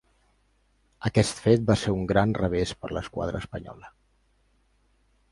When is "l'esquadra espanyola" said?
2.95-3.93